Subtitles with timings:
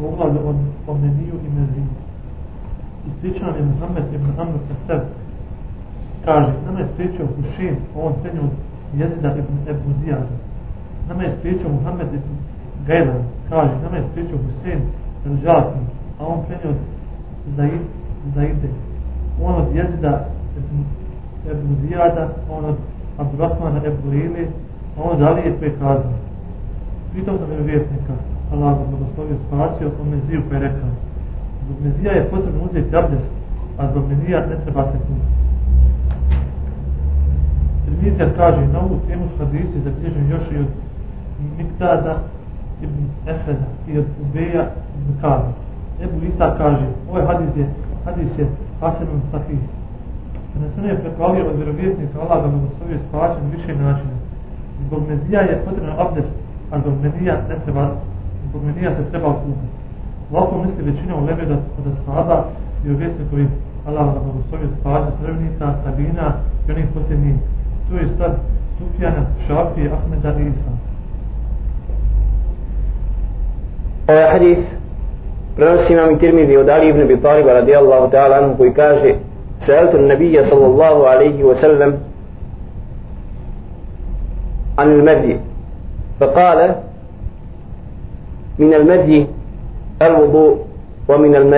[0.00, 0.52] poglavlju o,
[0.90, 1.90] o meniju i meziju.
[3.20, 5.02] sličan je Muhammed ibn Amr Kaseb.
[6.24, 8.42] Kaže, nama je spriječio Hušin, ovom srednju
[8.94, 10.36] jezida ibn Ebu Zijada.
[11.08, 12.32] Nama je spriječio Muhammed ibn
[12.86, 13.22] Gajlan.
[13.48, 14.80] Kaže, nama je spriječio Husein
[15.26, 15.50] el
[16.18, 16.76] a on prenio
[17.56, 17.80] Zaid,
[18.34, 18.68] Zaide.
[19.42, 20.26] On od jezida
[20.58, 20.84] ibn
[21.50, 22.76] Ebu Zijada, on od
[23.18, 24.48] Abdurrahmana Ebu Lili,
[24.98, 26.16] a on dalje je prekazano.
[27.14, 28.14] Pitao sam je vjetnika,
[28.52, 30.90] Allah ga blagoslovio spasio, od meziju koji je rekao.
[31.64, 33.30] Zbog mezija je potrebno uzeti abdest,
[33.78, 35.40] a zbog mezija ne treba se kupiti.
[37.84, 40.70] Tirmizija kaže, na ovu temu s hadisi zabilježen još i od
[41.58, 42.14] Miktada
[42.82, 44.64] ibn Efeda i od Ubeja
[44.98, 45.50] ibn Kabe.
[46.02, 47.66] Ebu Isa kaže, ovaj hadis je,
[48.04, 48.46] hadis je
[48.80, 49.60] Hasanun Sahih.
[50.52, 54.16] Preneseno je preko Ali od vjerovjesnika Allah ga blagoslovio spašen više načina.
[54.86, 56.32] Zbog mezija je potrebno abdest,
[56.70, 57.90] a zbog mezija ne treba
[58.50, 59.66] zbog menija se treba okupiti.
[60.32, 62.44] Ovako misli većina u lebe da od sahaba
[62.86, 62.96] i u
[63.30, 63.46] koji
[63.86, 66.32] Allah da blagoslovio spađa srevnika, Sabina
[66.68, 67.36] i onih posljednjih.
[67.88, 68.32] Tu je sad
[68.78, 70.70] Sufjana, Šafi, Ahmeda i Isa.
[74.08, 74.58] Ovaj hadis
[75.56, 79.14] prenosi imam i tirmidi od Ali ibn Abi radijallahu ta'ala anhu koji kaže
[79.60, 81.98] سألت النبي صلى الله عليه وسلم
[84.78, 85.40] عن المذي
[86.20, 86.74] فقال
[88.59, 89.27] من المذي
[90.01, 90.57] الوضوء
[91.07, 91.53] ومن الم...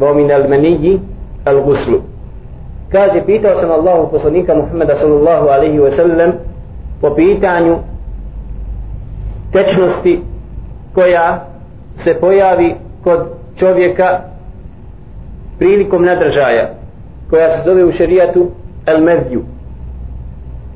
[0.00, 1.00] ومن المني
[1.48, 2.00] الغسل
[2.90, 6.42] kaže pitao sam Allahu poslanika Muhammeda sallallahu alaihi wa sallam
[7.00, 7.78] po pitanju
[9.52, 10.22] tečnosti
[10.94, 11.46] koja
[12.02, 13.20] se pojavi kod
[13.56, 14.20] čovjeka
[15.58, 16.74] prilikom nadržaja
[17.30, 18.50] koja se zove u šerijatu
[18.86, 19.42] el medju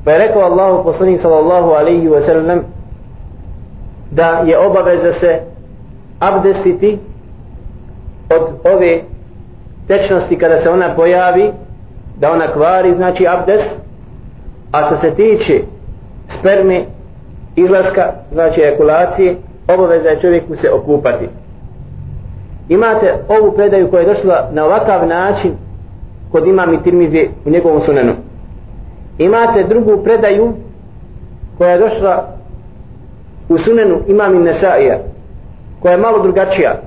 [0.03, 2.59] pa je rekao Allahu poslanik sallallahu alaihi wa sallam
[4.11, 5.39] da je obaveza se
[6.20, 6.98] abdestiti
[8.30, 8.42] od
[8.74, 9.00] ove
[9.88, 11.50] tečnosti kada se ona pojavi
[12.20, 13.70] da ona kvari znači abdest
[14.72, 15.60] a što se tiče
[16.28, 16.84] sperme
[17.56, 19.36] izlaska znači ejakulacije
[19.74, 21.28] obaveza je čovjeku se okupati.
[22.68, 25.52] Imate ovu predaju koja je došla na ovakav način
[26.32, 28.12] kod imam i tirmizi u njegovom sunenu.
[29.18, 30.52] Imate drugu predaju
[31.58, 32.28] koja je došla
[33.48, 34.98] u sunenu imam i nesaija
[35.82, 36.80] koja je malo drugačija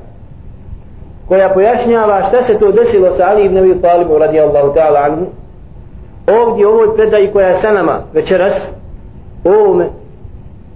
[1.27, 5.25] koja pojašnjava šta se to desilo sa Ali ibn Abi Talibom radijallahu ta'ala anhu.
[6.27, 8.67] Ovdje u ovoj predaji koja je sa nama večeras
[9.43, 9.89] u ovome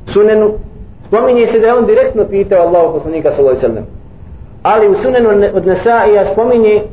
[0.05, 0.51] sunenu
[1.07, 3.85] spominje se da je on direktno pitao Allahu poslanika sallallahu alaihi sallam.
[4.63, 6.83] Ali u sunenu od Nesaija spominje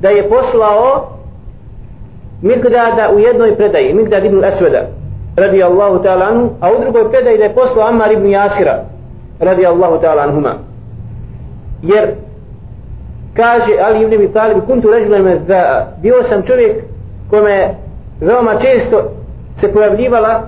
[0.00, 1.08] da je poslao
[2.42, 4.82] Migdada u jednoj predaji Migdad ibn Asveda
[5.36, 8.84] radijallahu ta'ala anhu a u drugoj predaji da je poslao Ammar ibn Jasira
[9.40, 10.67] radijallahu ta'ala anhuma
[11.82, 12.14] jer
[13.34, 16.84] kaže Ali ibn Abi Talib kuntu rajulan madza'a bio sam čovjek
[17.30, 17.74] kome
[18.20, 19.02] veoma često
[19.56, 20.42] se pojavljivala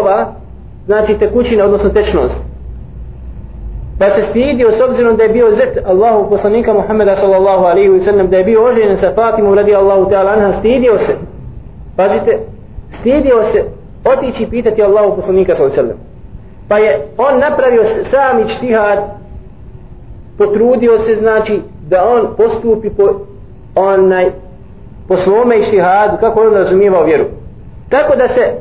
[0.00, 0.32] ova
[0.86, 2.34] znači tekućina odnosno tečnost.
[3.98, 8.00] Pa se stidio s obzirom da je bio zet Allahu poslanika Muhammeda sallallahu alaihi wa
[8.00, 11.14] sallam da je bio oženjen sa Fatimom radi Allahu ta'ala anha stidio se.
[11.96, 12.38] Pazite
[13.00, 13.64] stidio se
[14.04, 16.06] otići pitati Allahu poslanika sallallahu alaihi wa sallam.
[16.68, 18.98] Pa je on napravio sami čtihad
[20.38, 23.20] potrudio se znači da on postupi po
[23.74, 24.30] onaj
[25.08, 27.24] po svome ištihadu kako on razumijevao vjeru.
[27.88, 28.52] Tako da se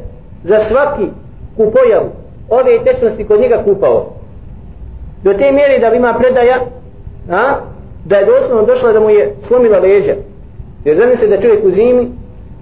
[0.44, 1.08] za svaki
[1.58, 2.09] kupojavu
[2.50, 4.06] ove tečnosti kod njega kupao.
[5.24, 6.56] Do te mjere da ima predaja
[7.31, 7.56] a,
[8.06, 10.13] da je doslovno došla da mu je slomila leđa.
[10.86, 12.12] Jer zamisli da čovjek u zimi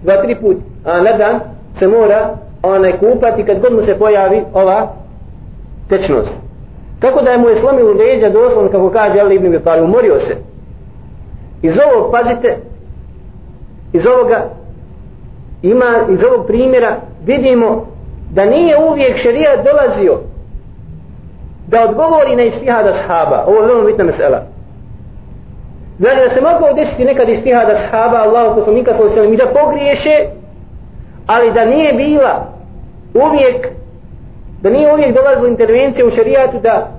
[0.04, 1.40] dva tri put a na dan
[1.76, 4.94] se mora onaj kupati kad god mu se pojavi ova
[5.90, 6.34] tečnost
[7.04, 10.36] tako da je mu je slomilo leđa doslovno kako kaže Ali ibn Bifari umorio se.
[11.62, 12.58] Iz ovog pazite
[13.94, 14.50] iz ovoga
[15.62, 17.86] ima iz ovog primjera vidimo
[18.32, 20.20] da nije uvijek šerijat dolazio
[21.68, 24.44] da odgovori na istihada sahaba ovo je veoma bitna mesela.
[26.00, 30.26] Znači da se mogu desiti nekad istihada sahaba Allahu poslanika sallallahu i da pogriješe
[31.28, 32.48] ali da nije bila
[33.14, 33.68] uvijek
[34.64, 36.90] da nije uvijek dolazila intervencija u šarijatu da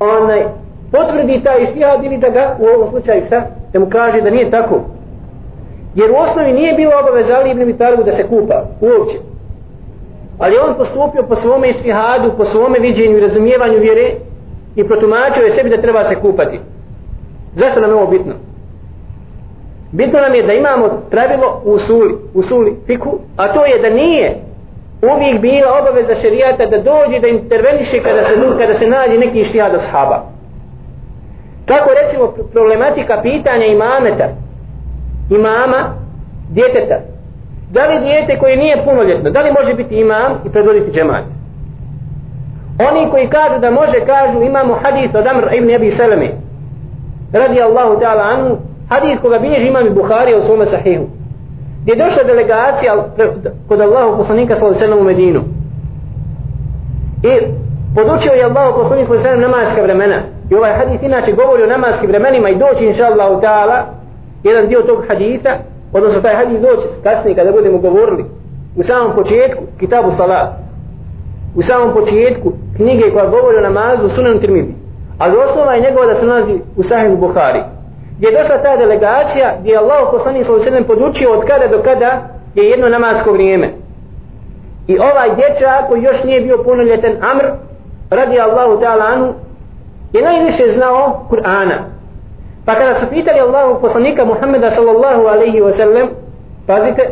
[0.00, 0.44] onaj
[0.92, 3.46] potvrdi taj istihad ili da ga u ovom slučaju šta?
[3.72, 4.80] Da mu kaže da nije tako.
[5.94, 9.16] Jer u osnovi nije bilo obaveza Ali ibn Vitalibu da se kupa uopće.
[10.38, 14.10] Ali on postupio po svome istihadu po svome viđenju i razumijevanju vjere
[14.76, 16.60] i protumačio je sebi da treba se kupati.
[17.54, 18.32] Zašto nam je ovo bitno?
[19.92, 23.90] Bitno nam je da imamo pravilo u suli, u suli fiku, a to je da
[23.90, 24.45] nije
[25.02, 29.74] uvijek bila obaveza šerijata da dođe da interveniše kada se, kada se nađe neki ištihad
[29.74, 30.36] ashaba.
[31.66, 34.28] Tako kako recimo problematika pitanja imameta
[35.30, 35.94] imama
[36.48, 36.98] djeteta.
[37.70, 41.24] Da li djete koje nije punoljetno da li može biti imam i predvoditi džemat?
[42.90, 46.30] Oni koji kažu da može kažu imamo hadith od Amr ibn Abi Salame
[47.32, 48.56] radi Allahu ta'ala anhu
[48.88, 51.04] hadith koga bilježi imam Bukhari u svome sahihu
[51.86, 53.06] gdje je došla delegacija
[53.68, 55.40] kod Allahu poslanika sallallahu alejhi u Medinu.
[57.22, 57.32] I
[57.94, 60.18] podučio je Allahu poslanik sallallahu alejhi namaska vremena.
[60.50, 63.78] I ovaj hadith inače govori o namaskim vremenima i doći inša Allahu ta'ala
[64.42, 65.52] jedan dio tog haditha
[65.92, 68.24] odnosno taj hadith doći kasnije kada budemo govorili
[68.76, 70.48] u samom početku kitabu salat.
[71.56, 74.74] U samom početku knjige koja govori o namazu sunan tirmidhi.
[75.18, 77.62] Ali osnova je njegova da se nalazi u Sahih Bukhari
[78.16, 81.82] gdje je došla ta delegacija gdje je Allah poslanik sallallahu alejhi podučio od kada do
[81.82, 83.72] kada je jedno namasko vrijeme.
[84.86, 87.44] I ovaj dječak koji još nije bio punoljetan Amr
[88.10, 89.34] radi Allahu ta'ala anu
[90.12, 91.78] je najviše znao Kur'ana.
[92.64, 96.08] Pa kada su pitali Allahu poslanika Muhammeda sallallahu alaihi wa sallam
[96.66, 97.02] pazite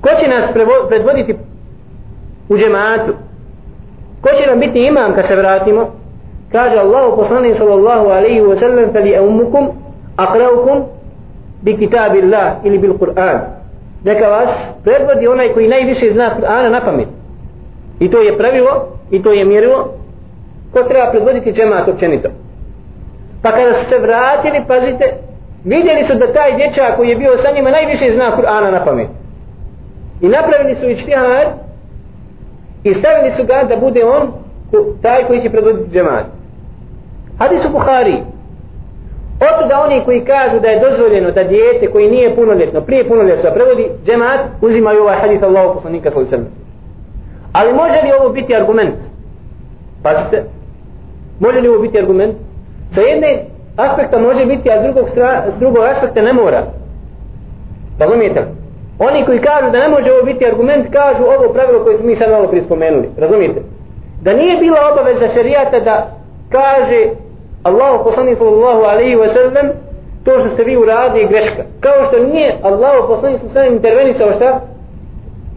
[0.00, 0.50] ko će nas
[0.88, 1.36] predvoditi
[2.48, 3.12] u džematu?
[4.20, 5.90] Ko će nam biti imam kad se vratimo?
[6.54, 9.74] Kaže Allahu poslanik sallallahu alaihi wa sallam fali ummukum
[10.16, 10.86] akraukum
[11.66, 13.64] bi kitabi Allah ili bil Kur'an
[14.04, 14.50] neka vas
[14.84, 17.08] predvodi onaj koji najviše zna Kur'ana na pamet.
[18.00, 19.94] I to je pravilo i to je mjerilo.
[20.72, 22.28] Ko treba predvoditi džemat općenito?
[23.42, 25.04] Pa kada su se vratili pazite
[25.64, 29.08] vidjeli su da taj dječak koji je bio sa njima najviše zna Kur'ana na pamet.
[30.20, 31.46] I napravili su ištihar
[32.84, 34.32] i stavili su ga da bude on
[35.02, 36.43] taj koji će predvoditi džemat
[37.38, 38.22] hadis u Buhari
[39.40, 43.50] Oto da oni koji kažu da je dozvoljeno da dijete koji nije punoljetno, prije punoljetstva
[43.50, 46.50] prevodi džemat, uzimaju ovaj hadis Allahu poslanika sallallahu alejhi
[47.52, 48.94] Ali može li ovo biti argument?
[50.02, 50.44] Pazite.
[51.40, 52.34] Može li ovo biti argument?
[52.94, 53.44] Sa jedne
[53.76, 56.66] aspekta može biti, a s drugog, stra, s drugog aspekta ne mora.
[57.98, 58.44] Razumijete?
[58.98, 62.16] Oni koji kažu da ne može ovo biti argument, kažu ovo pravilo koje smo mi
[62.16, 63.08] sad malo prispomenuli.
[63.18, 63.60] Razumijete?
[64.22, 66.10] Da nije bila obaveza šerijata da
[66.50, 67.08] kaže
[67.64, 69.66] Allahu poslanik sallallahu alaihi wa sallam
[70.24, 71.62] to što ste vi uradili je greška.
[71.80, 74.60] Kao što nije Allahu poslanik sallallahu alaihi intervenisao šta?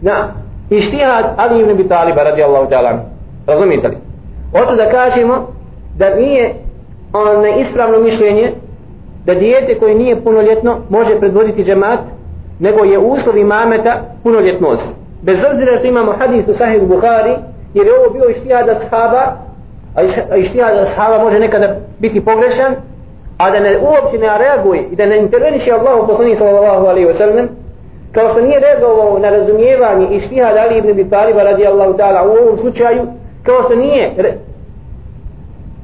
[0.02, 0.32] Na
[0.70, 2.98] ištihad Ali ibn Abi Talib radijallahu ta'ala.
[3.46, 3.96] Razumijete li?
[4.54, 5.46] Oto da kažemo
[5.96, 6.54] da nije
[7.12, 8.52] ono ispravno mišljenje
[9.24, 12.00] da dijete koje nije punoljetno može predvoditi džemat
[12.58, 14.84] nego je uslov imameta punoljetnost.
[15.22, 17.34] Bez obzira što imamo hadis u Sahih Bukhari
[17.74, 19.47] jer je ovo bio ištihad ashaba
[20.30, 22.74] a ištihad ashaba može nekada biti pogrešan
[23.38, 27.18] a da ne uopće ne reaguje i da ne interveniše Allahu poslanik sallallahu alaihi wa
[27.18, 27.48] sallam
[28.12, 32.58] kao što nije reagovao na razumijevanje ištihad Ali ibn Abi Taliba radijallahu ta'ala u ovom
[32.58, 33.02] slučaju
[33.42, 34.32] kao što nije re,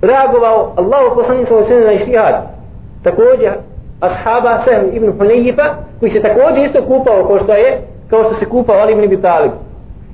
[0.02, 2.34] reagovao Allahu poslanik sallallahu alaihi wa sallam na ištihad.
[3.02, 3.52] Također
[4.00, 7.80] ashaba Sahm ibn Hunayfa, koji se također isto kupao kao što je
[8.10, 9.52] kao što se kupao Ali ibn Abi Talib.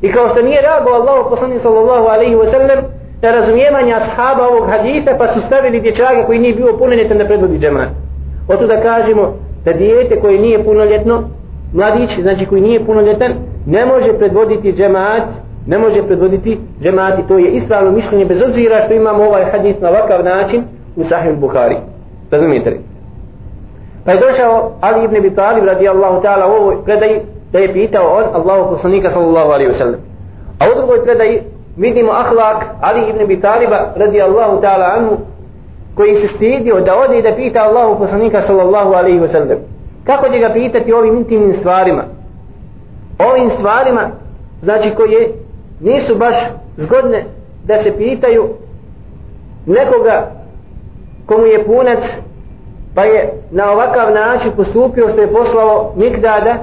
[0.03, 5.17] I kao što nije reagovao Allahu poslanik sallallahu alaihi wa sallam nerazumijevanja ashaba ovog hadita
[5.19, 7.89] pa su stavili dječaka koji nije bio punoljetan da predvodi džemat.
[8.49, 9.35] Oto da kažemo
[9.65, 11.23] da dijete koje nije punoljetno,
[11.73, 13.33] mladić, znači koji nije punoljetan,
[13.67, 15.23] ne može predvoditi džemat,
[15.67, 19.81] ne može predvoditi džemat i to je ispravno mišljenje bez obzira što imamo ovaj hadit
[19.81, 20.65] na ovakav način
[20.97, 21.77] u Sahih Bukhari.
[22.31, 22.81] Razumijete li?
[24.05, 27.21] Pa je došao Ali ibn Abi Talib radijallahu ta'ala u ovoj predaji
[27.53, 30.01] da je pitao on Allahu poslanika sallallahu alaihi wa sallam.
[30.59, 31.43] A u drugoj predaji
[31.77, 35.17] vidimo ahlak Ali ibn Abi Taliba radi Allahu ta'ala anhu
[35.95, 39.59] koji se stidio da ode i da pita Allahu poslanika sallallahu alaihi wa sallam
[40.05, 42.05] kako će ga pitati ovim intimnim stvarima?
[43.19, 44.11] Ovim stvarima
[44.63, 45.33] znači koje
[45.81, 46.35] nisu baš
[46.77, 47.25] zgodne
[47.65, 48.49] da se pitaju
[49.67, 50.31] nekoga
[51.27, 51.99] komu je punac
[52.95, 56.57] pa je na ovakav način postupio što je poslao Mikdada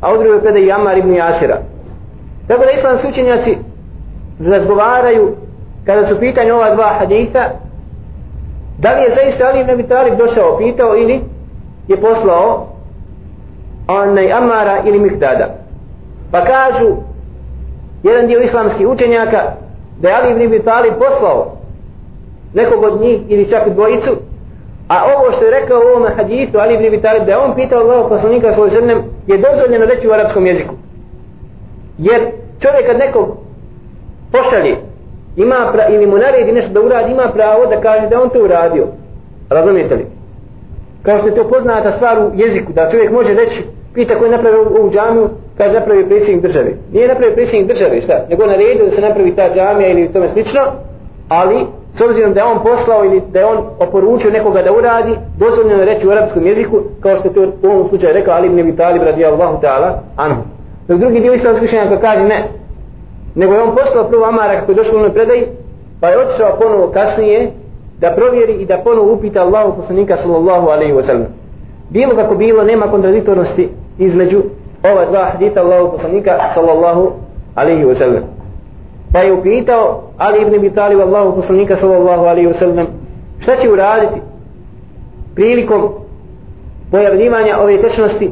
[0.00, 1.58] a u drugoj predaj Jamar ibn Jasira.
[2.48, 3.58] Tako da islamski učenjaci
[4.48, 5.36] razgovaraju
[5.84, 7.50] kada su pitanje ova dva haditha
[8.78, 11.20] da li je zaista Ali ibn Abi Talib došao pitao ili
[11.88, 12.66] je poslao
[13.88, 15.46] onaj Amara ili Mikdada
[16.30, 16.96] pa kažu
[18.02, 19.42] jedan dio islamskih učenjaka
[20.00, 21.56] da je Ali ibn Abi Talib poslao
[22.54, 24.10] nekog od njih ili čak dvojicu
[24.88, 27.54] a ovo što je rekao u ovom hadithu Ali ibn Abi Talib da je on
[27.54, 28.70] pitao Allah poslanika svoj
[29.26, 30.74] je dozvoljeno reći u arapskom jeziku.
[31.98, 32.20] Jer
[32.60, 33.36] čovjek kad nekog
[34.32, 34.76] pošalje
[35.36, 38.44] ima pra, ili mu naredi nešto da uradi ima pravo da kaže da on to
[38.44, 38.86] uradio.
[39.50, 40.06] Razumijete li?
[41.02, 43.62] Kao što je to poznata stvar u jeziku da čovjek može reći
[43.94, 46.70] pita ko je napravio ovu džamiju kaže napravio predsjednik države.
[46.92, 48.26] Nije napravio predsjednik države šta?
[48.30, 50.60] Nego naredio da se napravi ta džamija ili tome slično
[51.28, 55.16] ali s obzirom da je on poslao ili da je on oporučio nekoga da uradi,
[55.38, 58.46] dozvoljeno je reći u arapskom jeziku, kao što je to u ovom slučaju rekao Ali
[58.46, 60.42] ibn Abi Talib radijallahu ta'ala anhu.
[60.88, 62.48] Dok drugi dio islamskih učenjaka kaže ne,
[63.34, 65.46] nego je on poslao prvo Amara kako je došlo u onoj predaji,
[66.00, 67.50] pa je otišao ponovo kasnije
[68.00, 71.26] da provjeri i da ponovo upita Allahu poslanika sallallahu alaihi wa sallam.
[71.90, 73.68] Bilo kako bilo, nema kontradiktornosti
[73.98, 74.42] između
[74.92, 77.10] ova dva hadita Allahu poslanika sallallahu
[77.54, 78.22] alaihi wa sallam.
[79.12, 82.86] Pa je upitao Ali ibn Abi Talib Allahu poslanika sallallahu alaihi wa sallam
[83.38, 84.20] šta će uraditi
[85.34, 85.88] prilikom
[86.90, 88.30] pojavljivanja ove tečnosti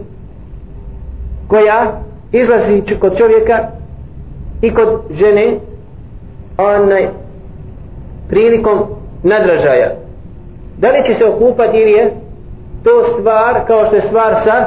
[1.49, 2.01] koja
[2.33, 3.69] izlazi kod čovjeka
[4.63, 5.59] i kod žene
[6.59, 7.09] onaj
[8.29, 8.79] prilikom
[9.23, 9.91] nadražaja.
[10.79, 12.11] Da li će se okupati ili je?
[12.85, 14.67] To stvar kao što je stvar sa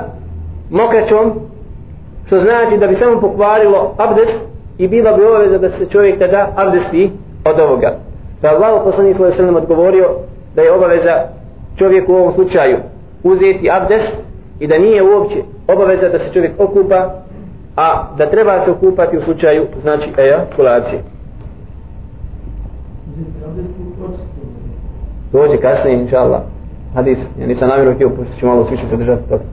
[0.70, 1.32] mokraćom
[2.26, 4.40] što znači da bi samo pokvarilo abdest
[4.78, 7.12] i bila bi obaveza da se čovjek tada abdesti
[7.46, 7.96] od ovoga.
[8.42, 10.10] Pa Allah poslanih svoje sredem odgovorio
[10.56, 11.16] da je obaveza
[11.76, 12.78] čovjeku u ovom slučaju
[13.24, 14.18] uzeti abdest
[14.60, 15.36] i da nije uopće
[15.68, 17.10] obaveza da se čovjek okupa
[17.82, 21.02] a da treba se okupati u slučaju znači ejakulacije
[25.32, 26.42] dođe kasnije inša Allah.
[26.94, 29.44] Hadis ja nisam namjerno htio pošto ću malo svišće se držati toga